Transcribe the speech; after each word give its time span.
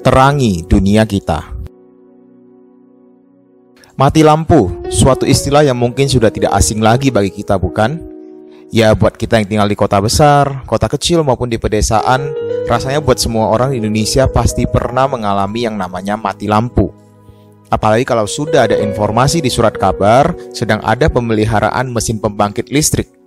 terangi 0.00 0.64
dunia 0.64 1.04
kita. 1.04 1.60
Mati 4.00 4.24
lampu, 4.24 4.72
suatu 4.88 5.28
istilah 5.28 5.60
yang 5.60 5.76
mungkin 5.76 6.08
sudah 6.08 6.32
tidak 6.32 6.56
asing 6.56 6.80
lagi 6.80 7.12
bagi 7.12 7.28
kita, 7.28 7.60
bukan? 7.60 8.00
Ya, 8.72 8.96
buat 8.96 9.12
kita 9.12 9.36
yang 9.36 9.44
tinggal 9.44 9.68
di 9.68 9.76
kota 9.76 10.00
besar, 10.00 10.64
kota 10.64 10.88
kecil, 10.88 11.20
maupun 11.20 11.52
di 11.52 11.60
pedesaan, 11.60 12.32
rasanya 12.64 13.04
buat 13.04 13.20
semua 13.20 13.52
orang 13.52 13.76
di 13.76 13.84
Indonesia 13.84 14.24
pasti 14.24 14.64
pernah 14.64 15.04
mengalami 15.04 15.68
yang 15.68 15.76
namanya 15.76 16.16
mati 16.16 16.48
lampu. 16.48 16.88
Apalagi 17.68 18.08
kalau 18.08 18.24
sudah 18.24 18.72
ada 18.72 18.80
informasi 18.80 19.44
di 19.44 19.52
surat 19.52 19.76
kabar 19.76 20.32
sedang 20.56 20.80
ada 20.80 21.12
pemeliharaan 21.12 21.92
mesin 21.92 22.16
pembangkit 22.16 22.72
listrik. 22.72 23.19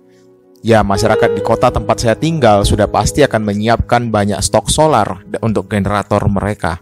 Ya, 0.64 0.80
masyarakat 0.80 1.36
di 1.36 1.44
kota 1.44 1.68
tempat 1.68 2.00
saya 2.00 2.16
tinggal 2.16 2.64
sudah 2.64 2.88
pasti 2.88 3.20
akan 3.20 3.44
menyiapkan 3.44 4.08
banyak 4.08 4.40
stok 4.40 4.72
solar 4.72 5.20
untuk 5.44 5.68
generator 5.68 6.24
mereka 6.24 6.80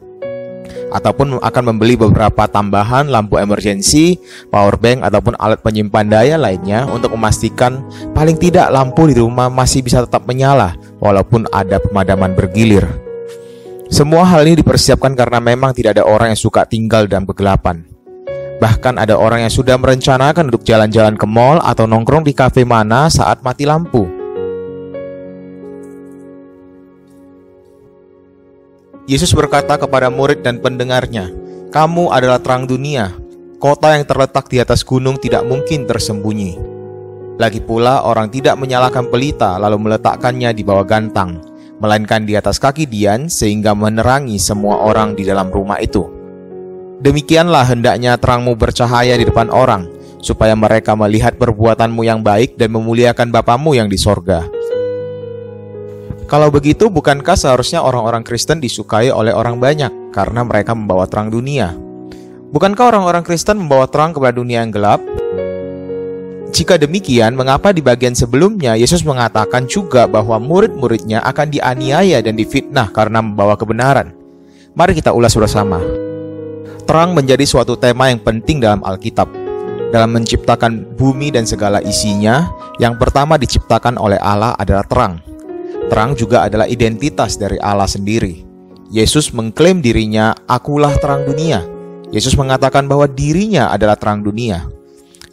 ataupun 0.92 1.40
akan 1.40 1.62
membeli 1.72 1.98
beberapa 1.98 2.46
tambahan 2.46 3.08
lampu 3.08 3.40
emergency, 3.40 4.20
power 4.52 4.78
bank 4.78 5.02
ataupun 5.02 5.34
alat 5.40 5.58
penyimpan 5.64 6.06
daya 6.06 6.36
lainnya 6.38 6.84
untuk 6.86 7.16
memastikan 7.16 7.82
paling 8.12 8.36
tidak 8.38 8.70
lampu 8.70 9.08
di 9.08 9.18
rumah 9.18 9.48
masih 9.50 9.82
bisa 9.82 10.04
tetap 10.04 10.28
menyala 10.28 10.76
walaupun 11.00 11.48
ada 11.50 11.80
pemadaman 11.82 12.36
bergilir. 12.36 12.86
Semua 13.90 14.24
hal 14.24 14.46
ini 14.46 14.62
dipersiapkan 14.62 15.12
karena 15.18 15.42
memang 15.42 15.74
tidak 15.74 15.98
ada 15.98 16.04
orang 16.06 16.32
yang 16.32 16.40
suka 16.40 16.64
tinggal 16.64 17.10
dalam 17.10 17.26
kegelapan. 17.26 17.91
Bahkan 18.62 18.94
ada 18.94 19.18
orang 19.18 19.42
yang 19.42 19.50
sudah 19.50 19.74
merencanakan 19.74 20.46
untuk 20.46 20.62
jalan-jalan 20.62 21.18
ke 21.18 21.26
mall 21.26 21.58
atau 21.58 21.90
nongkrong 21.90 22.22
di 22.22 22.30
kafe 22.30 22.62
mana 22.62 23.10
saat 23.10 23.42
mati 23.42 23.66
lampu. 23.66 24.06
Yesus 29.10 29.34
berkata 29.34 29.74
kepada 29.82 30.14
murid 30.14 30.46
dan 30.46 30.62
pendengarnya, 30.62 31.34
"Kamu 31.74 32.14
adalah 32.14 32.38
terang 32.38 32.70
dunia. 32.70 33.10
Kota 33.58 33.98
yang 33.98 34.06
terletak 34.06 34.46
di 34.46 34.62
atas 34.62 34.86
gunung 34.86 35.18
tidak 35.18 35.42
mungkin 35.42 35.82
tersembunyi. 35.82 36.54
Lagi 37.42 37.58
pula, 37.58 38.06
orang 38.06 38.30
tidak 38.30 38.54
menyalakan 38.62 39.10
pelita 39.10 39.58
lalu 39.58 39.90
meletakkannya 39.90 40.54
di 40.54 40.62
bawah 40.62 40.86
gantang, 40.86 41.42
melainkan 41.82 42.22
di 42.22 42.38
atas 42.38 42.62
kaki 42.62 42.86
Dian 42.86 43.26
sehingga 43.26 43.74
menerangi 43.74 44.38
semua 44.38 44.86
orang 44.86 45.18
di 45.18 45.26
dalam 45.26 45.50
rumah 45.50 45.82
itu. 45.82 46.21
Demikianlah 47.02 47.66
hendaknya 47.66 48.14
terangmu 48.14 48.54
bercahaya 48.54 49.18
di 49.18 49.26
depan 49.26 49.50
orang, 49.50 49.90
supaya 50.22 50.54
mereka 50.54 50.94
melihat 50.94 51.34
perbuatanmu 51.34 52.06
yang 52.06 52.22
baik 52.22 52.54
dan 52.54 52.70
memuliakan 52.70 53.34
Bapamu 53.34 53.74
yang 53.74 53.90
di 53.90 53.98
sorga." 53.98 54.46
Kalau 56.30 56.48
begitu, 56.48 56.88
bukankah 56.88 57.36
seharusnya 57.36 57.84
orang-orang 57.84 58.24
Kristen 58.24 58.56
disukai 58.56 59.12
oleh 59.12 59.36
orang 59.36 59.60
banyak 59.60 60.14
karena 60.16 60.40
mereka 60.40 60.72
membawa 60.72 61.04
terang 61.04 61.28
dunia? 61.28 61.76
Bukankah 62.54 62.88
orang-orang 62.88 63.20
Kristen 63.20 63.60
membawa 63.60 63.84
terang 63.84 64.16
kepada 64.16 64.40
dunia 64.40 64.64
yang 64.64 64.72
gelap? 64.72 65.04
Jika 66.52 66.80
demikian, 66.80 67.36
mengapa 67.36 67.72
di 67.76 67.84
bagian 67.84 68.16
sebelumnya 68.16 68.76
Yesus 68.80 69.04
mengatakan 69.04 69.68
juga 69.68 70.08
bahwa 70.08 70.40
murid-muridnya 70.40 71.20
akan 71.20 71.52
dianiaya 71.52 72.24
dan 72.24 72.36
difitnah 72.36 72.88
karena 72.92 73.20
membawa 73.20 73.52
kebenaran? 73.56 74.16
Mari 74.72 74.96
kita 74.96 75.12
ulas 75.12 75.36
bersama. 75.36 75.80
Terang 76.92 77.16
menjadi 77.16 77.48
suatu 77.48 77.72
tema 77.72 78.12
yang 78.12 78.20
penting 78.20 78.60
dalam 78.60 78.84
Alkitab. 78.84 79.24
Dalam 79.88 80.12
menciptakan 80.12 80.92
bumi 80.92 81.32
dan 81.32 81.48
segala 81.48 81.80
isinya, 81.80 82.52
yang 82.76 83.00
pertama 83.00 83.40
diciptakan 83.40 83.96
oleh 83.96 84.20
Allah 84.20 84.52
adalah 84.60 84.84
terang 84.84 85.16
Terang 85.88 86.12
juga 86.12 86.44
adalah 86.44 86.68
identitas 86.68 87.40
dari 87.40 87.56
Allah 87.64 87.88
sendiri. 87.88 88.44
Yesus 88.92 89.32
mengklaim 89.32 89.80
dirinya, 89.80 90.36
"Akulah 90.44 90.92
terang 91.00 91.24
dunia." 91.24 91.64
Yesus 92.12 92.36
mengatakan 92.36 92.84
bahwa 92.84 93.08
dirinya 93.08 93.72
adalah 93.72 93.96
terang 93.96 94.20
dunia. 94.20 94.68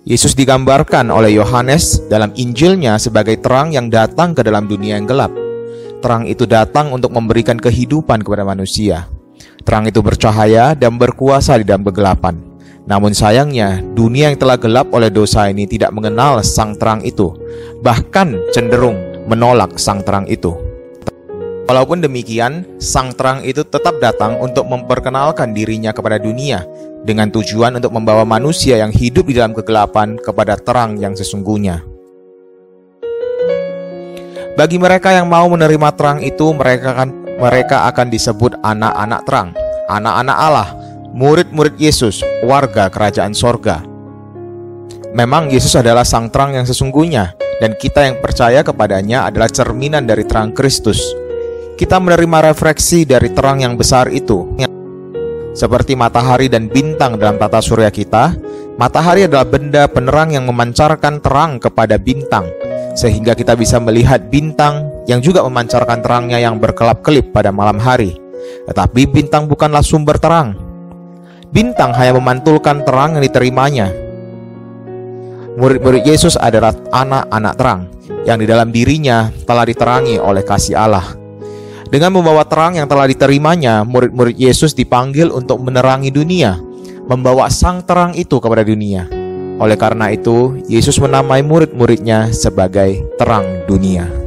Yesus 0.07 0.39
digambarkan 0.39 1.11
oleh 1.11 1.35
Yohanes 1.35 2.07
dalam 2.07 2.31
Injilnya 2.39 2.95
sebagai 2.95 3.35
terang 3.43 3.75
yang 3.75 3.91
datang 3.91 4.31
ke 4.31 4.47
dalam 4.47 4.63
dunia 4.63 4.95
yang 4.95 5.03
gelap. 5.03 5.35
Terang 5.99 6.23
itu 6.23 6.47
datang 6.47 6.95
untuk 6.95 7.11
memberikan 7.11 7.59
kehidupan 7.59 8.23
kepada 8.23 8.47
manusia. 8.47 9.11
Terang 9.63 9.85
itu 9.87 9.99
bercahaya 9.99 10.71
dan 10.73 10.95
berkuasa 10.95 11.59
di 11.59 11.67
dalam 11.67 11.83
kegelapan. 11.83 12.39
Namun 12.89 13.13
sayangnya, 13.13 13.85
dunia 13.93 14.33
yang 14.33 14.39
telah 14.39 14.57
gelap 14.57 14.89
oleh 14.89 15.13
dosa 15.13 15.45
ini 15.45 15.69
tidak 15.69 15.93
mengenal 15.93 16.41
sang 16.41 16.73
terang 16.73 17.05
itu, 17.05 17.29
bahkan 17.85 18.33
cenderung 18.49 18.97
menolak 19.29 19.77
sang 19.77 20.01
terang 20.01 20.25
itu. 20.25 20.57
Walaupun 21.69 22.01
demikian, 22.01 22.65
sang 22.81 23.13
terang 23.13 23.45
itu 23.45 23.61
tetap 23.61 24.01
datang 24.01 24.41
untuk 24.41 24.65
memperkenalkan 24.65 25.53
dirinya 25.53 25.93
kepada 25.93 26.17
dunia 26.17 26.65
dengan 27.05 27.29
tujuan 27.29 27.77
untuk 27.77 27.93
membawa 27.93 28.25
manusia 28.25 28.81
yang 28.81 28.89
hidup 28.89 29.29
di 29.29 29.37
dalam 29.37 29.53
kegelapan 29.53 30.17
kepada 30.17 30.57
terang 30.57 30.97
yang 30.97 31.13
sesungguhnya. 31.13 31.85
Bagi 34.57 34.81
mereka 34.81 35.13
yang 35.13 35.29
mau 35.29 35.45
menerima 35.45 35.93
terang 35.93 36.19
itu, 36.25 36.51
mereka 36.57 36.97
akan 36.97 37.18
mereka 37.39 37.87
akan 37.87 38.11
disebut 38.11 38.59
anak-anak 38.59 39.23
terang, 39.23 39.49
anak-anak 39.87 40.37
Allah, 40.37 40.69
murid-murid 41.15 41.79
Yesus, 41.79 42.19
warga 42.43 42.91
kerajaan 42.91 43.31
sorga. 43.31 43.79
Memang 45.15 45.49
Yesus 45.49 45.73
adalah 45.73 46.05
sang 46.05 46.29
terang 46.29 46.53
yang 46.53 46.67
sesungguhnya, 46.67 47.33
dan 47.63 47.73
kita 47.79 48.05
yang 48.05 48.19
percaya 48.19 48.61
kepadanya 48.61 49.25
adalah 49.25 49.49
cerminan 49.49 50.05
dari 50.05 50.27
terang 50.27 50.53
Kristus. 50.53 51.01
Kita 51.79 51.97
menerima 51.97 52.51
refleksi 52.51 53.07
dari 53.07 53.31
terang 53.31 53.63
yang 53.63 53.79
besar 53.79 54.11
itu. 54.11 54.45
Seperti 55.55 55.95
matahari 55.95 56.51
dan 56.51 56.67
bintang 56.67 57.15
dalam 57.15 57.39
tata 57.39 57.63
surya 57.63 57.87
kita, 57.89 58.35
matahari 58.75 59.25
adalah 59.25 59.47
benda 59.47 59.87
penerang 59.87 60.35
yang 60.35 60.43
memancarkan 60.45 61.23
terang 61.23 61.57
kepada 61.57 61.95
bintang, 61.95 62.51
sehingga 62.99 63.31
kita 63.31 63.55
bisa 63.55 63.79
melihat 63.79 64.27
bintang 64.27 64.88
yang 65.09 65.25
juga 65.25 65.41
memancarkan 65.41 66.05
terangnya 66.05 66.37
yang 66.37 66.61
berkelap-kelip 66.61 67.33
pada 67.33 67.49
malam 67.49 67.81
hari. 67.81 68.13
Tetapi 68.69 69.09
bintang 69.09 69.49
bukanlah 69.49 69.81
sumber 69.81 70.21
terang. 70.21 70.53
Bintang 71.49 71.97
hanya 71.97 72.13
memantulkan 72.13 72.85
terang 72.85 73.17
yang 73.17 73.25
diterimanya, 73.25 73.89
Murid-murid 75.59 76.07
Yesus 76.07 76.39
adalah 76.39 76.71
anak-anak 76.71 77.53
terang 77.59 77.81
yang 78.23 78.39
di 78.39 78.47
dalam 78.47 78.71
dirinya 78.71 79.27
telah 79.43 79.67
diterangi 79.67 80.15
oleh 80.15 80.39
kasih 80.39 80.79
Allah. 80.79 81.03
Dengan 81.91 82.15
membawa 82.15 82.47
terang 82.47 82.79
yang 82.79 82.87
telah 82.87 83.03
diterimanya, 83.03 83.83
murid-murid 83.83 84.39
Yesus 84.39 84.71
dipanggil 84.71 85.27
untuk 85.35 85.59
menerangi 85.59 86.15
dunia, 86.15 86.55
membawa 87.11 87.51
sang 87.51 87.83
terang 87.83 88.15
itu 88.15 88.39
kepada 88.39 88.63
dunia. 88.63 89.09
Oleh 89.59 89.75
karena 89.75 90.15
itu, 90.15 90.63
Yesus 90.71 90.95
menamai 90.95 91.43
murid-muridnya 91.43 92.31
sebagai 92.31 93.03
terang 93.19 93.67
dunia. 93.67 94.18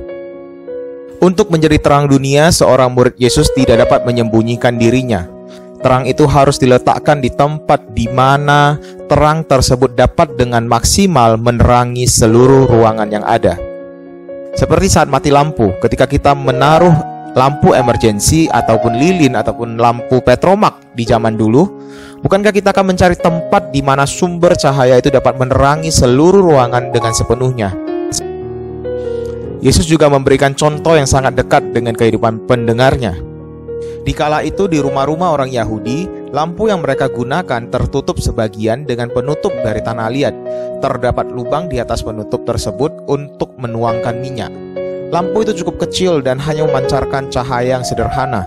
Untuk 1.22 1.54
menjadi 1.54 1.78
terang 1.78 2.10
dunia, 2.10 2.50
seorang 2.50 2.90
murid 2.90 3.14
Yesus 3.14 3.46
tidak 3.54 3.86
dapat 3.86 4.02
menyembunyikan 4.02 4.74
dirinya, 4.74 5.30
Terang 5.82 6.06
itu 6.06 6.30
harus 6.30 6.62
diletakkan 6.62 7.18
di 7.18 7.26
tempat 7.26 7.90
di 7.90 8.06
mana 8.06 8.78
terang 9.10 9.42
tersebut 9.42 9.98
dapat 9.98 10.38
dengan 10.38 10.62
maksimal 10.62 11.34
menerangi 11.34 12.06
seluruh 12.06 12.70
ruangan 12.70 13.10
yang 13.10 13.26
ada. 13.26 13.58
Seperti 14.54 14.86
saat 14.86 15.10
mati 15.10 15.34
lampu, 15.34 15.74
ketika 15.82 16.06
kita 16.06 16.38
menaruh 16.38 16.94
lampu 17.34 17.74
emergensi 17.74 18.46
ataupun 18.46 18.94
lilin 18.94 19.34
ataupun 19.34 19.74
lampu 19.74 20.22
petromak 20.22 20.78
di 20.94 21.02
zaman 21.02 21.34
dulu, 21.34 21.66
bukankah 22.22 22.54
kita 22.54 22.70
akan 22.70 22.94
mencari 22.94 23.18
tempat 23.18 23.74
di 23.74 23.82
mana 23.82 24.06
sumber 24.06 24.54
cahaya 24.54 25.02
itu 25.02 25.10
dapat 25.10 25.34
menerangi 25.34 25.90
seluruh 25.90 26.46
ruangan 26.46 26.94
dengan 26.94 27.10
sepenuhnya? 27.10 27.91
Yesus 29.62 29.86
juga 29.86 30.10
memberikan 30.10 30.58
contoh 30.58 30.98
yang 30.98 31.06
sangat 31.06 31.38
dekat 31.38 31.70
dengan 31.70 31.94
kehidupan 31.94 32.50
pendengarnya. 32.50 33.14
Di 34.02 34.10
kala 34.10 34.42
itu 34.42 34.66
di 34.66 34.82
rumah-rumah 34.82 35.38
orang 35.38 35.54
Yahudi, 35.54 36.10
lampu 36.34 36.66
yang 36.66 36.82
mereka 36.82 37.06
gunakan 37.06 37.70
tertutup 37.70 38.18
sebagian 38.18 38.82
dengan 38.82 39.06
penutup 39.14 39.54
dari 39.62 39.78
tanah 39.78 40.10
liat. 40.10 40.34
Terdapat 40.82 41.30
lubang 41.30 41.70
di 41.70 41.78
atas 41.78 42.02
penutup 42.02 42.42
tersebut 42.42 42.90
untuk 43.06 43.54
menuangkan 43.54 44.18
minyak. 44.18 44.50
Lampu 45.14 45.46
itu 45.46 45.62
cukup 45.62 45.86
kecil 45.86 46.18
dan 46.26 46.42
hanya 46.42 46.66
memancarkan 46.66 47.30
cahaya 47.30 47.78
yang 47.78 47.86
sederhana. 47.86 48.42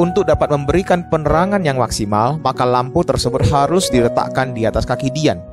Untuk 0.00 0.24
dapat 0.24 0.48
memberikan 0.48 1.04
penerangan 1.12 1.60
yang 1.60 1.76
maksimal, 1.76 2.40
maka 2.40 2.64
lampu 2.64 3.04
tersebut 3.04 3.44
harus 3.52 3.92
diletakkan 3.92 4.56
di 4.56 4.64
atas 4.64 4.88
kaki 4.88 5.12
Dian. 5.12 5.44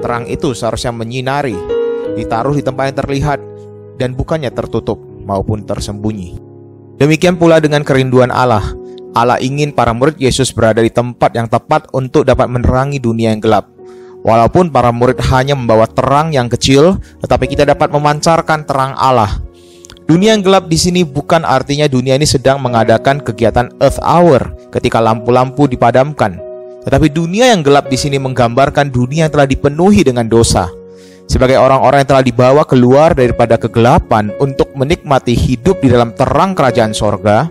Terang 0.00 0.24
itu 0.24 0.56
seharusnya 0.56 0.96
menyinari, 0.96 1.58
ditaruh 2.16 2.56
di 2.56 2.64
tempat 2.64 2.84
yang 2.88 2.98
terlihat, 3.04 3.38
dan 3.98 4.18
bukannya 4.18 4.50
tertutup 4.50 4.98
maupun 5.24 5.64
tersembunyi. 5.64 6.38
Demikian 6.98 7.34
pula 7.34 7.58
dengan 7.58 7.82
kerinduan 7.82 8.30
Allah. 8.30 8.62
Allah 9.14 9.38
ingin 9.38 9.70
para 9.70 9.94
murid 9.94 10.18
Yesus 10.18 10.50
berada 10.50 10.82
di 10.82 10.90
tempat 10.90 11.34
yang 11.34 11.46
tepat 11.46 11.86
untuk 11.94 12.26
dapat 12.26 12.50
menerangi 12.50 12.98
dunia 12.98 13.30
yang 13.30 13.42
gelap. 13.42 13.70
Walaupun 14.24 14.72
para 14.72 14.88
murid 14.88 15.20
hanya 15.30 15.52
membawa 15.52 15.84
terang 15.84 16.32
yang 16.32 16.48
kecil, 16.48 16.96
tetapi 17.20 17.44
kita 17.44 17.68
dapat 17.68 17.92
memancarkan 17.92 18.64
terang 18.64 18.96
Allah. 18.96 19.42
Dunia 20.04 20.36
yang 20.36 20.44
gelap 20.44 20.68
di 20.68 20.76
sini 20.76 21.00
bukan 21.00 21.48
artinya 21.48 21.88
dunia 21.88 22.16
ini 22.16 22.28
sedang 22.28 22.60
mengadakan 22.60 23.24
kegiatan 23.24 23.72
Earth 23.80 24.00
Hour 24.04 24.68
ketika 24.68 25.00
lampu-lampu 25.00 25.64
dipadamkan. 25.64 26.36
Tetapi 26.84 27.08
dunia 27.08 27.56
yang 27.56 27.64
gelap 27.64 27.88
di 27.88 27.96
sini 27.96 28.20
menggambarkan 28.20 28.92
dunia 28.92 29.28
yang 29.28 29.32
telah 29.32 29.48
dipenuhi 29.48 30.04
dengan 30.04 30.28
dosa. 30.28 30.68
Sebagai 31.24 31.56
orang-orang 31.56 32.04
yang 32.04 32.10
telah 32.14 32.24
dibawa 32.24 32.62
keluar 32.68 33.16
daripada 33.16 33.56
kegelapan 33.56 34.30
untuk 34.38 34.70
menikmati 34.76 35.32
hidup 35.32 35.80
di 35.80 35.88
dalam 35.88 36.12
terang 36.12 36.52
kerajaan 36.52 36.92
sorga, 36.92 37.48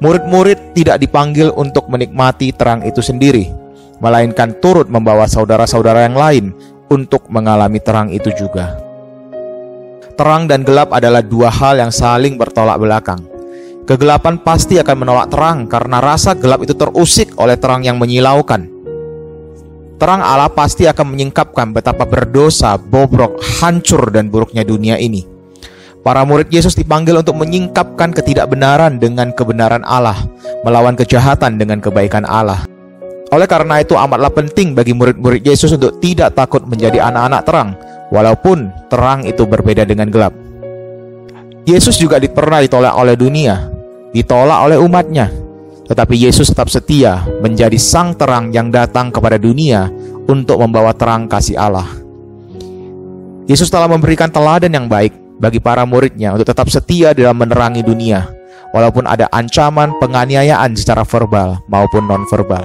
murid-murid 0.00 0.74
tidak 0.74 0.98
dipanggil 0.98 1.52
untuk 1.54 1.86
menikmati 1.92 2.50
terang 2.56 2.82
itu 2.82 3.04
sendiri, 3.04 3.52
melainkan 4.00 4.56
turut 4.58 4.88
membawa 4.88 5.28
saudara-saudara 5.28 6.08
yang 6.08 6.16
lain 6.16 6.44
untuk 6.88 7.28
mengalami 7.28 7.78
terang 7.78 8.08
itu 8.10 8.32
juga 8.32 8.92
terang 10.22 10.46
dan 10.46 10.62
gelap 10.62 10.92
adalah 10.94 11.18
dua 11.18 11.50
hal 11.50 11.82
yang 11.82 11.90
saling 11.90 12.38
bertolak 12.38 12.78
belakang. 12.78 13.20
Kegelapan 13.82 14.38
pasti 14.38 14.78
akan 14.78 14.96
menolak 15.02 15.26
terang 15.34 15.66
karena 15.66 15.98
rasa 15.98 16.38
gelap 16.38 16.62
itu 16.62 16.78
terusik 16.78 17.34
oleh 17.34 17.58
terang 17.58 17.82
yang 17.82 17.98
menyilaukan. 17.98 18.70
Terang 20.02 20.18
Allah 20.18 20.50
pasti 20.50 20.82
akan 20.90 21.14
menyingkapkan 21.14 21.70
betapa 21.70 22.02
berdosa, 22.02 22.74
bobrok, 22.74 23.38
hancur 23.62 24.10
dan 24.10 24.34
buruknya 24.34 24.66
dunia 24.66 24.98
ini. 24.98 25.22
Para 26.02 26.26
murid 26.26 26.50
Yesus 26.50 26.74
dipanggil 26.74 27.22
untuk 27.22 27.38
menyingkapkan 27.38 28.10
ketidakbenaran 28.10 28.98
dengan 28.98 29.30
kebenaran 29.30 29.86
Allah, 29.86 30.18
melawan 30.66 30.98
kejahatan 30.98 31.54
dengan 31.54 31.78
kebaikan 31.78 32.26
Allah. 32.26 32.66
Oleh 33.30 33.46
karena 33.46 33.78
itu 33.78 33.94
amatlah 33.94 34.34
penting 34.34 34.74
bagi 34.74 34.90
murid-murid 34.90 35.46
Yesus 35.46 35.70
untuk 35.78 36.02
tidak 36.02 36.34
takut 36.34 36.66
menjadi 36.66 37.06
anak-anak 37.06 37.42
terang, 37.46 37.70
walaupun 38.10 38.74
terang 38.90 39.22
itu 39.22 39.46
berbeda 39.46 39.86
dengan 39.86 40.10
gelap. 40.10 40.34
Yesus 41.62 41.94
juga 41.94 42.18
pernah 42.26 42.58
ditolak 42.58 42.90
oleh 42.98 43.14
dunia, 43.14 43.70
ditolak 44.10 44.66
oleh 44.66 44.82
umatnya, 44.82 45.30
tetapi 45.86 46.14
Yesus 46.14 46.50
tetap 46.50 46.70
setia 46.70 47.26
menjadi 47.42 47.74
sang 47.78 48.14
terang 48.14 48.54
yang 48.54 48.70
datang 48.70 49.10
kepada 49.10 49.36
dunia 49.38 49.90
untuk 50.30 50.62
membawa 50.62 50.94
terang 50.94 51.26
kasih 51.26 51.58
Allah. 51.58 51.86
Yesus 53.50 53.66
telah 53.66 53.90
memberikan 53.90 54.30
teladan 54.30 54.70
yang 54.70 54.86
baik 54.86 55.12
bagi 55.42 55.58
para 55.58 55.82
muridnya 55.82 56.30
untuk 56.30 56.46
tetap 56.46 56.70
setia 56.70 57.10
dalam 57.10 57.34
menerangi 57.34 57.82
dunia, 57.82 58.30
walaupun 58.70 59.02
ada 59.10 59.26
ancaman 59.34 59.90
penganiayaan 59.98 60.78
secara 60.78 61.02
verbal 61.02 61.58
maupun 61.66 62.06
non-verbal. 62.06 62.62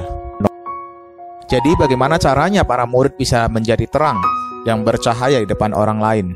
Jadi 1.47 1.79
bagaimana 1.79 2.19
caranya 2.19 2.67
para 2.67 2.83
murid 2.83 3.15
bisa 3.15 3.47
menjadi 3.47 3.87
terang 3.87 4.19
yang 4.67 4.83
bercahaya 4.83 5.39
di 5.39 5.47
depan 5.47 5.71
orang 5.71 5.97
lain. 6.03 6.27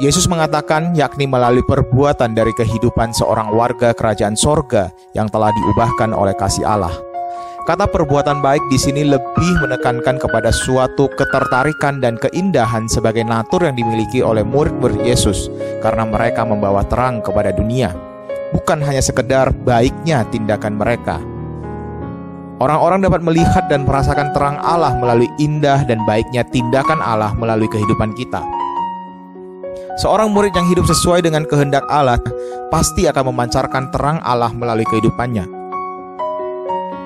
Yesus 0.00 0.24
mengatakan 0.24 0.96
yakni 0.96 1.28
melalui 1.28 1.60
perbuatan 1.68 2.32
dari 2.32 2.56
kehidupan 2.56 3.12
seorang 3.12 3.52
warga 3.52 3.92
kerajaan 3.92 4.32
sorga 4.32 4.88
yang 5.12 5.28
telah 5.28 5.52
diubahkan 5.52 6.16
oleh 6.16 6.32
kasih 6.32 6.64
Allah. 6.64 6.96
Kata 7.68 7.86
perbuatan 7.86 8.40
baik 8.40 8.64
di 8.72 8.80
sini 8.80 9.04
lebih 9.04 9.52
menekankan 9.60 10.18
kepada 10.18 10.50
suatu 10.50 11.06
ketertarikan 11.12 12.02
dan 12.02 12.18
keindahan 12.18 12.88
sebagai 12.88 13.22
natur 13.22 13.68
yang 13.68 13.76
dimiliki 13.76 14.24
oleh 14.24 14.42
murid-murid 14.42 15.04
Yesus 15.04 15.52
karena 15.84 16.08
mereka 16.08 16.42
membawa 16.42 16.82
terang 16.88 17.20
kepada 17.22 17.52
dunia. 17.52 17.92
Bukan 18.50 18.82
hanya 18.82 19.00
sekedar 19.04 19.54
baiknya 19.54 20.26
tindakan 20.28 20.74
mereka, 20.74 21.22
Orang-orang 22.62 23.02
dapat 23.02 23.26
melihat 23.26 23.66
dan 23.66 23.82
merasakan 23.82 24.30
terang 24.30 24.54
Allah 24.62 24.94
melalui 24.94 25.26
indah 25.42 25.82
dan 25.82 25.98
baiknya 26.06 26.46
tindakan 26.46 27.02
Allah 27.02 27.34
melalui 27.34 27.66
kehidupan 27.66 28.14
kita. 28.14 28.38
Seorang 30.00 30.32
murid 30.32 30.56
yang 30.56 30.64
hidup 30.72 30.88
sesuai 30.88 31.20
dengan 31.20 31.44
kehendak 31.44 31.84
Allah 31.92 32.16
pasti 32.72 33.04
akan 33.04 33.28
memancarkan 33.28 33.92
terang 33.92 34.24
Allah 34.24 34.48
melalui 34.56 34.88
kehidupannya. 34.88 35.44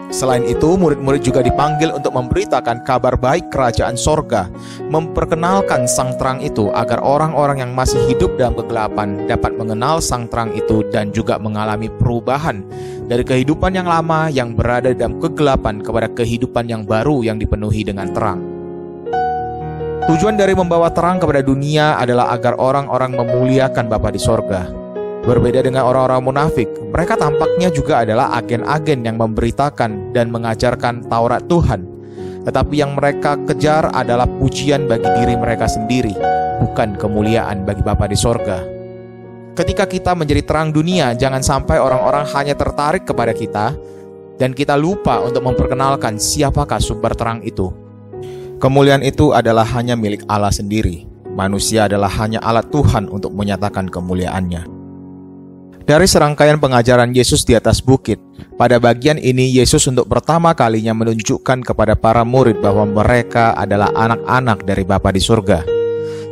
Selain 0.06 0.46
itu, 0.46 0.78
murid-murid 0.78 1.18
juga 1.18 1.42
dipanggil 1.42 1.90
untuk 1.90 2.14
memberitakan 2.14 2.86
kabar 2.86 3.18
baik 3.18 3.50
kerajaan 3.50 3.98
sorga, 3.98 4.46
memperkenalkan 4.86 5.90
sang 5.90 6.14
terang 6.14 6.38
itu 6.38 6.70
agar 6.70 7.02
orang-orang 7.02 7.66
yang 7.66 7.74
masih 7.74 7.98
hidup 8.06 8.38
dalam 8.38 8.54
kegelapan 8.54 9.26
dapat 9.26 9.58
mengenal 9.58 9.98
sang 9.98 10.30
terang 10.30 10.54
itu 10.54 10.86
dan 10.94 11.10
juga 11.10 11.42
mengalami 11.42 11.90
perubahan 11.90 12.62
dari 13.10 13.26
kehidupan 13.26 13.74
yang 13.74 13.90
lama 13.90 14.30
yang 14.30 14.54
berada 14.54 14.94
dalam 14.94 15.18
kegelapan 15.18 15.82
kepada 15.82 16.06
kehidupan 16.14 16.70
yang 16.70 16.86
baru 16.86 17.26
yang 17.26 17.42
dipenuhi 17.42 17.82
dengan 17.82 18.06
terang. 18.14 18.55
Tujuan 20.06 20.38
dari 20.38 20.54
membawa 20.54 20.90
terang 20.94 21.18
kepada 21.18 21.42
dunia 21.42 21.98
adalah 21.98 22.30
agar 22.30 22.54
orang-orang 22.62 23.18
memuliakan 23.18 23.90
Bapa 23.90 24.14
di 24.14 24.22
sorga, 24.22 24.70
Berbeda 25.26 25.58
dengan 25.58 25.82
orang-orang 25.90 26.22
munafik, 26.22 26.70
mereka 26.94 27.18
tampaknya 27.18 27.66
juga 27.74 28.06
adalah 28.06 28.30
agen-agen 28.38 29.02
yang 29.02 29.18
memberitakan 29.18 30.14
dan 30.14 30.30
mengajarkan 30.30 31.02
Taurat 31.10 31.42
Tuhan. 31.50 31.82
Tetapi 32.46 32.74
yang 32.78 32.94
mereka 32.94 33.34
kejar 33.42 33.90
adalah 33.90 34.30
pujian 34.30 34.86
bagi 34.86 35.10
diri 35.18 35.34
mereka 35.34 35.66
sendiri, 35.66 36.14
bukan 36.62 36.94
kemuliaan 36.94 37.66
bagi 37.66 37.82
Bapa 37.82 38.06
di 38.06 38.14
sorga. 38.14 38.62
Ketika 39.58 39.90
kita 39.90 40.14
menjadi 40.14 40.46
terang 40.46 40.70
dunia, 40.70 41.10
jangan 41.18 41.42
sampai 41.42 41.82
orang-orang 41.82 42.22
hanya 42.30 42.54
tertarik 42.54 43.02
kepada 43.02 43.34
kita 43.34 43.74
dan 44.38 44.54
kita 44.54 44.78
lupa 44.78 45.26
untuk 45.26 45.42
memperkenalkan 45.42 46.22
siapakah 46.22 46.78
sumber 46.78 47.18
terang 47.18 47.42
itu. 47.42 47.85
Kemuliaan 48.56 49.04
itu 49.04 49.36
adalah 49.36 49.68
hanya 49.76 50.00
milik 50.00 50.24
Allah 50.32 50.48
sendiri. 50.48 51.04
Manusia 51.36 51.84
adalah 51.84 52.08
hanya 52.16 52.40
alat 52.40 52.72
Tuhan 52.72 53.12
untuk 53.12 53.36
menyatakan 53.36 53.92
kemuliaannya. 53.92 54.64
Dari 55.86 56.08
serangkaian 56.08 56.58
pengajaran 56.58 57.12
Yesus 57.14 57.46
di 57.46 57.54
atas 57.54 57.78
bukit, 57.84 58.18
pada 58.58 58.80
bagian 58.80 59.20
ini 59.20 59.46
Yesus 59.54 59.86
untuk 59.86 60.08
pertama 60.10 60.50
kalinya 60.56 60.96
menunjukkan 60.96 61.62
kepada 61.62 61.94
para 61.94 62.24
murid 62.26 62.58
bahwa 62.58 62.88
mereka 62.88 63.54
adalah 63.54 63.92
anak-anak 63.94 64.64
dari 64.66 64.82
Bapa 64.82 65.14
di 65.14 65.22
surga. 65.22 65.62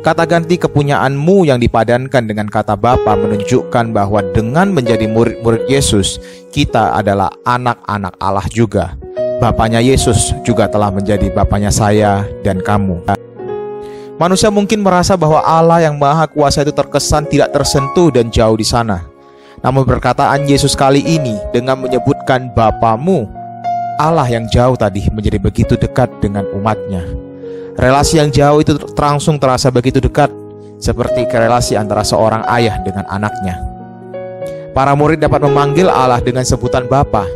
Kata 0.03 0.27
ganti 0.27 0.59
kepunyaanmu 0.59 1.47
yang 1.47 1.61
dipadankan 1.61 2.25
dengan 2.25 2.49
kata 2.49 2.75
Bapa 2.75 3.15
menunjukkan 3.15 3.95
bahwa 3.95 4.25
dengan 4.33 4.73
menjadi 4.73 5.07
murid-murid 5.07 5.69
Yesus, 5.71 6.19
kita 6.49 6.97
adalah 6.97 7.29
anak-anak 7.47 8.17
Allah 8.19 8.45
juga. 8.51 8.97
Bapaknya 9.35 9.83
Yesus 9.83 10.31
juga 10.47 10.71
telah 10.71 10.87
menjadi 10.87 11.27
bapaknya 11.27 11.67
saya 11.67 12.23
dan 12.39 12.63
kamu. 12.63 13.03
Manusia 14.15 14.47
mungkin 14.47 14.79
merasa 14.79 15.19
bahwa 15.19 15.43
Allah 15.43 15.83
yang 15.83 15.99
Maha 15.99 16.23
Kuasa 16.23 16.63
itu 16.63 16.71
terkesan 16.71 17.27
tidak 17.27 17.51
tersentuh 17.51 18.07
dan 18.15 18.31
jauh 18.31 18.55
di 18.55 18.63
sana. 18.63 19.03
Namun 19.59 19.83
perkataan 19.83 20.47
Yesus 20.47 20.71
kali 20.71 21.03
ini 21.03 21.35
dengan 21.51 21.83
menyebutkan 21.83 22.47
Bapamu, 22.55 23.27
Allah 23.99 24.23
yang 24.31 24.47
jauh 24.47 24.79
tadi 24.79 25.03
menjadi 25.11 25.35
begitu 25.35 25.75
dekat 25.75 26.07
dengan 26.23 26.47
umatnya. 26.55 27.03
Relasi 27.75 28.23
yang 28.23 28.31
jauh 28.31 28.63
itu 28.63 28.79
langsung 28.95 29.35
terasa 29.35 29.67
begitu 29.67 29.99
dekat, 29.99 30.31
seperti 30.79 31.27
relasi 31.27 31.75
antara 31.75 32.07
seorang 32.07 32.47
ayah 32.55 32.79
dengan 32.87 33.03
anaknya. 33.11 33.59
Para 34.71 34.95
murid 34.95 35.19
dapat 35.19 35.43
memanggil 35.43 35.91
Allah 35.91 36.23
dengan 36.23 36.47
sebutan 36.47 36.87
Bapa, 36.87 37.27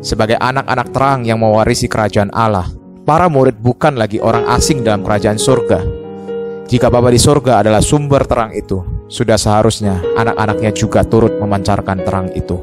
sebagai 0.00 0.36
anak-anak 0.40 0.88
terang 0.92 1.20
yang 1.28 1.40
mewarisi 1.40 1.86
kerajaan 1.86 2.32
Allah. 2.32 2.68
Para 3.04 3.28
murid 3.28 3.56
bukan 3.60 3.96
lagi 3.96 4.20
orang 4.20 4.44
asing 4.52 4.84
dalam 4.84 5.04
kerajaan 5.04 5.40
surga. 5.40 5.80
Jika 6.68 6.86
Bapa 6.86 7.10
di 7.10 7.18
surga 7.18 7.64
adalah 7.64 7.82
sumber 7.82 8.22
terang 8.28 8.54
itu, 8.54 8.84
sudah 9.10 9.34
seharusnya 9.34 9.98
anak-anaknya 10.14 10.70
juga 10.70 11.02
turut 11.02 11.34
memancarkan 11.40 11.98
terang 12.06 12.28
itu. 12.36 12.60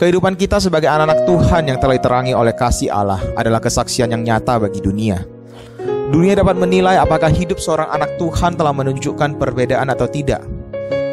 Kehidupan 0.00 0.40
kita 0.40 0.56
sebagai 0.56 0.88
anak-anak 0.88 1.28
Tuhan 1.28 1.62
yang 1.68 1.76
telah 1.76 2.00
diterangi 2.00 2.32
oleh 2.32 2.56
kasih 2.56 2.88
Allah 2.88 3.20
adalah 3.36 3.60
kesaksian 3.60 4.08
yang 4.08 4.24
nyata 4.24 4.56
bagi 4.56 4.80
dunia. 4.80 5.20
Dunia 6.08 6.32
dapat 6.32 6.56
menilai 6.56 6.96
apakah 6.96 7.28
hidup 7.28 7.60
seorang 7.60 7.92
anak 7.92 8.16
Tuhan 8.16 8.56
telah 8.56 8.72
menunjukkan 8.72 9.36
perbedaan 9.36 9.92
atau 9.92 10.08
tidak. 10.08 10.40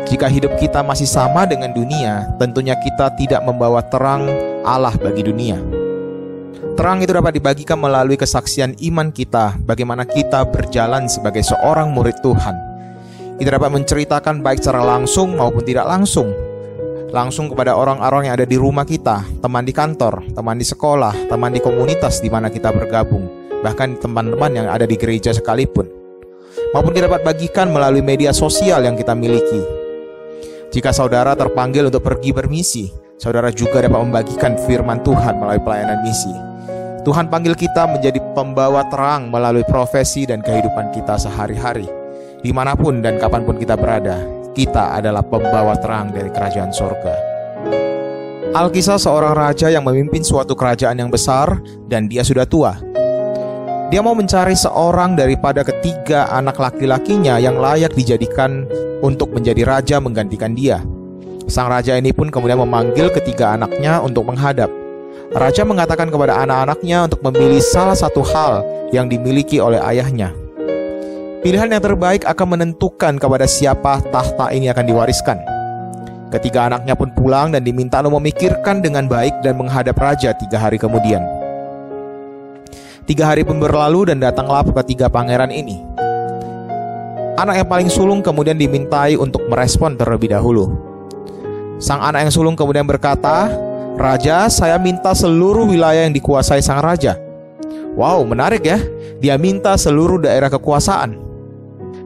Jika 0.08 0.32
hidup 0.32 0.56
kita 0.56 0.84
masih 0.84 1.08
sama 1.08 1.44
dengan 1.44 1.76
dunia, 1.76 2.32
tentunya 2.40 2.80
kita 2.80 3.12
tidak 3.20 3.44
membawa 3.44 3.84
terang 3.84 4.28
Allah 4.64 4.96
bagi 4.96 5.24
dunia. 5.24 5.60
Terang 6.80 7.04
itu 7.04 7.12
dapat 7.12 7.36
dibagikan 7.36 7.76
melalui 7.82 8.16
kesaksian 8.16 8.78
iman 8.92 9.12
kita, 9.12 9.60
bagaimana 9.66 10.08
kita 10.08 10.48
berjalan 10.48 11.12
sebagai 11.12 11.44
seorang 11.44 11.92
murid 11.92 12.16
Tuhan 12.24 12.68
kita 13.38 13.54
dapat 13.54 13.70
menceritakan 13.70 14.42
baik 14.42 14.66
secara 14.66 14.82
langsung 14.82 15.38
maupun 15.38 15.62
tidak 15.62 15.86
langsung. 15.86 16.34
Langsung 17.14 17.54
kepada 17.54 17.78
orang-orang 17.78 18.28
yang 18.28 18.34
ada 18.34 18.50
di 18.50 18.58
rumah 18.58 18.82
kita, 18.82 19.22
teman 19.40 19.62
di 19.62 19.72
kantor, 19.72 20.26
teman 20.34 20.58
di 20.58 20.66
sekolah, 20.66 21.30
teman 21.30 21.54
di 21.54 21.62
komunitas 21.62 22.18
di 22.20 22.34
mana 22.34 22.50
kita 22.50 22.74
bergabung, 22.74 23.30
bahkan 23.62 23.94
teman-teman 24.02 24.58
yang 24.58 24.68
ada 24.68 24.90
di 24.90 24.98
gereja 24.98 25.38
sekalipun. 25.38 25.86
Maupun 26.74 26.98
kita 26.98 27.06
dapat 27.06 27.24
bagikan 27.24 27.70
melalui 27.70 28.02
media 28.02 28.34
sosial 28.34 28.84
yang 28.84 28.98
kita 28.98 29.14
miliki. 29.14 29.87
Jika 30.77 30.93
saudara 30.93 31.34
terpanggil 31.34 31.89
untuk 31.89 32.05
pergi 32.05 32.29
bermisi, 32.29 32.93
saudara 33.17 33.50
juga 33.50 33.81
dapat 33.81 33.98
membagikan 33.98 34.53
firman 34.69 35.01
Tuhan 35.01 35.41
melalui 35.41 35.57
pelayanan 35.65 36.05
misi. 36.05 36.29
Tuhan 37.01 37.34
panggil 37.34 37.57
kita 37.57 37.89
menjadi 37.89 38.22
pembawa 38.38 38.86
terang 38.86 39.34
melalui 39.34 39.65
profesi 39.65 40.29
dan 40.29 40.46
kehidupan 40.46 40.93
kita 40.93 41.17
sehari-hari 41.17 41.89
di 42.46 42.53
mana 42.53 42.77
pun 42.77 43.01
dan 43.01 43.17
kapan 43.17 43.41
pun 43.41 43.57
kita 43.57 43.74
berada, 43.74 44.22
kita 44.53 45.01
adalah 45.01 45.25
pembawa 45.25 45.74
terang 45.81 46.13
dari 46.13 46.29
kerajaan 46.29 46.69
sorga. 46.69 47.15
Alkisah 48.53 49.01
seorang 49.01 49.34
raja 49.34 49.74
yang 49.74 49.81
memimpin 49.81 50.22
suatu 50.22 50.53
kerajaan 50.53 51.01
yang 51.01 51.10
besar 51.10 51.57
dan 51.89 52.05
dia 52.05 52.22
sudah 52.22 52.46
tua. 52.46 52.77
Dia 53.88 54.03
mau 54.03 54.12
mencari 54.12 54.51
seorang 54.51 55.15
daripada 55.15 55.63
ketiga 55.63 56.27
anak 56.36 56.60
laki-lakinya 56.60 57.39
yang 57.39 57.56
layak 57.56 57.96
dijadikan 57.96 58.67
untuk 59.00 59.32
menjadi 59.32 59.63
raja 59.63 60.03
menggantikan 60.03 60.51
dia. 60.51 60.84
Sang 61.48 61.72
raja 61.72 61.96
ini 61.96 62.12
pun 62.12 62.27
kemudian 62.27 62.60
memanggil 62.60 63.08
ketiga 63.15 63.56
anaknya 63.56 64.03
untuk 64.03 64.27
menghadap. 64.27 64.67
Raja 65.32 65.63
mengatakan 65.63 66.12
kepada 66.12 66.36
anak-anaknya 66.44 67.08
untuk 67.08 67.24
memilih 67.32 67.63
salah 67.63 67.96
satu 67.96 68.20
hal 68.27 68.67
yang 68.91 69.08
dimiliki 69.08 69.63
oleh 69.63 69.79
ayahnya. 69.79 70.36
Pilihan 71.39 71.72
yang 71.72 71.79
terbaik 71.79 72.27
akan 72.27 72.60
menentukan 72.60 73.15
kepada 73.15 73.48
siapa 73.48 74.03
tahta 74.12 74.51
ini 74.51 74.67
akan 74.67 74.84
diwariskan. 74.84 75.39
Ketiga 76.27 76.67
anaknya 76.67 76.91
pun 76.91 77.08
pulang 77.15 77.56
dan 77.56 77.63
diminta 77.63 78.03
untuk 78.03 78.20
memikirkan 78.20 78.84
dengan 78.84 79.08
baik 79.08 79.39
dan 79.48 79.56
menghadap 79.56 79.96
raja 79.96 80.36
tiga 80.36 80.60
hari 80.60 80.75
kemudian. 80.75 81.37
Tiga 83.08 83.24
hari 83.24 83.48
pun 83.48 83.56
berlalu 83.56 84.12
dan 84.12 84.20
datanglah 84.20 84.68
ketiga 84.84 85.08
pangeran 85.08 85.48
ini. 85.48 85.80
Anak 87.40 87.64
yang 87.64 87.70
paling 87.72 87.88
sulung 87.88 88.20
kemudian 88.20 88.60
dimintai 88.60 89.16
untuk 89.16 89.48
merespon 89.48 89.96
terlebih 89.96 90.36
dahulu. 90.36 90.76
Sang 91.80 92.04
anak 92.04 92.28
yang 92.28 92.34
sulung 92.36 92.60
kemudian 92.60 92.84
berkata, 92.84 93.48
Raja, 93.96 94.52
saya 94.52 94.76
minta 94.76 95.16
seluruh 95.16 95.64
wilayah 95.64 96.04
yang 96.04 96.12
dikuasai 96.12 96.60
sang 96.60 96.84
raja. 96.84 97.16
Wow, 97.96 98.28
menarik 98.28 98.68
ya. 98.68 98.76
Dia 99.24 99.40
minta 99.40 99.80
seluruh 99.80 100.20
daerah 100.20 100.52
kekuasaan. 100.52 101.16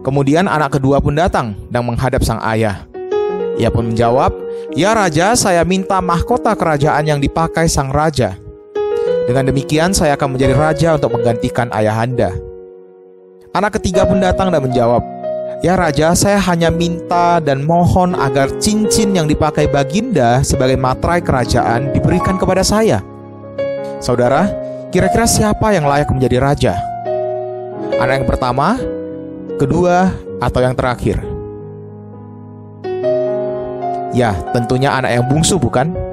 Kemudian 0.05 0.45
anak 0.45 0.77
kedua 0.77 1.01
pun 1.01 1.17
datang 1.17 1.57
dan 1.73 1.81
menghadap 1.81 2.21
sang 2.21 2.37
ayah. 2.45 2.85
Ia 3.57 3.73
pun 3.73 3.89
menjawab, 3.89 4.37
"Ya 4.77 4.93
raja, 4.93 5.33
saya 5.33 5.65
minta 5.65 5.97
mahkota 5.97 6.53
kerajaan 6.53 7.09
yang 7.09 7.17
dipakai 7.17 7.65
sang 7.65 7.89
raja. 7.89 8.37
Dengan 9.31 9.47
demikian 9.47 9.95
saya 9.95 10.19
akan 10.19 10.35
menjadi 10.35 10.59
raja 10.59 10.99
untuk 10.99 11.15
menggantikan 11.15 11.71
ayahanda." 11.71 12.35
Anak 13.55 13.79
ketiga 13.79 14.03
pun 14.03 14.19
datang 14.19 14.51
dan 14.51 14.59
menjawab, 14.59 14.99
"Ya 15.63 15.79
raja, 15.79 16.11
saya 16.19 16.35
hanya 16.51 16.67
minta 16.67 17.39
dan 17.39 17.63
mohon 17.63 18.11
agar 18.11 18.51
cincin 18.59 19.15
yang 19.15 19.31
dipakai 19.31 19.71
baginda 19.71 20.43
sebagai 20.43 20.75
materai 20.75 21.23
kerajaan 21.23 21.95
diberikan 21.95 22.35
kepada 22.35 22.59
saya." 22.59 22.99
Saudara, 24.03 24.51
kira-kira 24.91 25.23
siapa 25.23 25.71
yang 25.71 25.87
layak 25.87 26.11
menjadi 26.11 26.35
raja? 26.43 26.75
Anak 28.03 28.19
yang 28.19 28.27
pertama 28.27 28.75
kedua, 29.55 30.11
atau 30.43 30.59
yang 30.59 30.75
terakhir? 30.75 31.23
Ya, 34.11 34.35
tentunya 34.51 34.91
anak 34.91 35.15
yang 35.15 35.23
bungsu 35.23 35.55
bukan? 35.55 36.10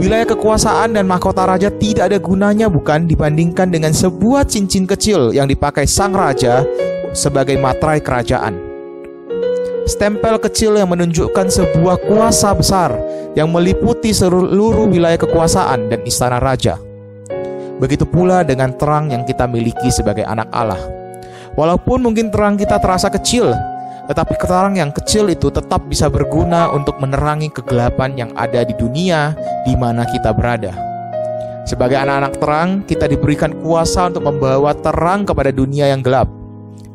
Wilayah 0.00 0.24
kekuasaan 0.24 0.96
dan 0.96 1.04
mahkota 1.04 1.44
raja 1.44 1.68
tidak 1.68 2.08
ada 2.08 2.18
gunanya 2.20 2.72
bukan 2.72 3.04
dibandingkan 3.04 3.68
dengan 3.68 3.92
sebuah 3.92 4.48
cincin 4.48 4.88
kecil 4.88 5.36
yang 5.36 5.44
dipakai 5.44 5.84
sang 5.84 6.16
raja 6.16 6.64
sebagai 7.12 7.60
materai 7.60 8.00
kerajaan. 8.00 8.56
Stempel 9.84 10.38
kecil 10.40 10.78
yang 10.78 10.88
menunjukkan 10.88 11.50
sebuah 11.50 12.00
kuasa 12.08 12.54
besar 12.56 12.94
yang 13.36 13.50
meliputi 13.50 14.14
seluruh 14.14 14.88
wilayah 14.88 15.18
kekuasaan 15.18 15.92
dan 15.92 16.00
istana 16.08 16.40
raja. 16.40 16.78
Begitu 17.82 18.06
pula 18.06 18.46
dengan 18.46 18.72
terang 18.78 19.10
yang 19.10 19.26
kita 19.26 19.44
miliki 19.44 19.90
sebagai 19.90 20.22
anak 20.22 20.46
Allah. 20.54 20.78
Walaupun 21.52 22.00
mungkin 22.00 22.32
terang 22.32 22.56
kita 22.56 22.80
terasa 22.80 23.10
kecil, 23.12 23.52
tetapi 24.10 24.34
terang 24.34 24.74
yang 24.74 24.90
kecil 24.90 25.30
itu 25.30 25.48
tetap 25.48 25.86
bisa 25.86 26.10
berguna 26.10 26.70
untuk 26.74 26.98
menerangi 26.98 27.54
kegelapan 27.54 28.18
yang 28.18 28.30
ada 28.34 28.66
di 28.66 28.74
dunia 28.74 29.38
di 29.62 29.78
mana 29.78 30.02
kita 30.02 30.34
berada. 30.34 30.74
Sebagai 31.62 31.94
anak-anak 31.94 32.34
terang, 32.42 32.70
kita 32.82 33.06
diberikan 33.06 33.54
kuasa 33.62 34.10
untuk 34.10 34.26
membawa 34.26 34.74
terang 34.74 35.22
kepada 35.22 35.54
dunia 35.54 35.86
yang 35.86 36.02
gelap. 36.02 36.26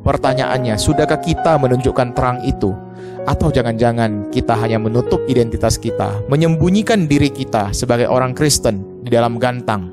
Pertanyaannya, 0.03 0.75
sudahkah 0.75 1.23
kita 1.23 1.55
menunjukkan 1.55 2.11
terang 2.11 2.43
itu? 2.43 2.75
Atau 3.23 3.51
jangan-jangan 3.51 4.27
kita 4.31 4.55
hanya 4.59 4.79
menutup 4.79 5.23
identitas 5.31 5.79
kita, 5.79 6.19
menyembunyikan 6.27 7.07
diri 7.07 7.31
kita 7.31 7.71
sebagai 7.71 8.11
orang 8.11 8.35
Kristen 8.35 9.03
di 9.03 9.11
dalam 9.11 9.39
gantang, 9.39 9.91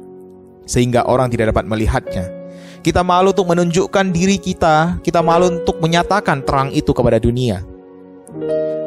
sehingga 0.66 1.06
orang 1.06 1.30
tidak 1.30 1.54
dapat 1.54 1.66
melihatnya? 1.66 2.43
Kita 2.84 3.00
malu 3.00 3.32
untuk 3.32 3.48
menunjukkan 3.48 4.12
diri 4.12 4.36
kita, 4.36 5.00
kita 5.00 5.24
malu 5.24 5.48
untuk 5.48 5.80
menyatakan 5.80 6.44
terang 6.44 6.68
itu 6.68 6.92
kepada 6.92 7.16
dunia. 7.16 7.64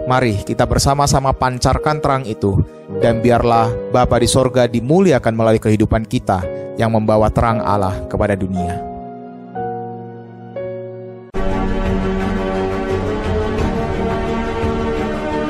Mari 0.07 0.45
kita 0.45 0.63
bersama-sama 0.63 1.35
pancarkan 1.35 1.99
terang 1.99 2.23
itu, 2.23 2.61
dan 3.03 3.19
biarlah 3.19 3.73
Bapa 3.91 4.21
di 4.21 4.29
sorga 4.29 4.63
dimuliakan 4.69 5.33
melalui 5.35 5.59
kehidupan 5.59 6.07
kita 6.07 6.45
yang 6.77 6.93
membawa 6.93 7.27
terang 7.27 7.59
Allah 7.59 8.05
kepada 8.07 8.37
dunia. 8.37 8.79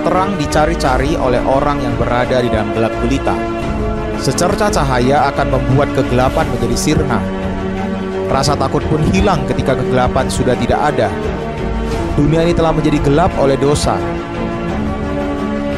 Terang 0.07 0.39
dicari-cari 0.39 1.19
oleh 1.19 1.43
orang 1.43 1.83
yang 1.83 1.93
berada 1.99 2.39
di 2.39 2.47
dalam 2.47 2.71
gelap 2.71 2.95
gulita. 3.03 3.35
Secerca 4.23 4.71
cahaya 4.71 5.29
akan 5.29 5.53
membuat 5.53 5.91
kegelapan 5.93 6.47
menjadi 6.49 6.77
sirna, 6.79 7.19
Rasa 8.27 8.59
takut 8.59 8.83
pun 8.91 8.99
hilang 9.15 9.47
ketika 9.47 9.73
kegelapan 9.73 10.27
sudah 10.27 10.53
tidak 10.59 10.79
ada. 10.83 11.07
Dunia 12.19 12.43
ini 12.43 12.51
telah 12.51 12.75
menjadi 12.75 12.99
gelap 12.99 13.31
oleh 13.39 13.55
dosa. 13.55 13.95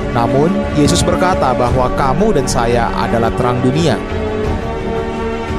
Namun, 0.09 0.49
Yesus 0.73 1.05
berkata 1.05 1.53
bahwa 1.53 1.87
kamu 1.93 2.33
dan 2.33 2.49
saya 2.49 2.89
adalah 2.97 3.29
terang 3.37 3.61
dunia. 3.61 3.95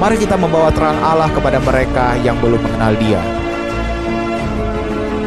Mari 0.03 0.17
kita 0.19 0.35
membawa 0.35 0.73
terang 0.75 0.99
Allah 1.05 1.31
kepada 1.31 1.63
mereka 1.63 2.19
yang 2.25 2.35
belum 2.43 2.59
mengenal 2.59 2.97
Dia. 2.99 3.40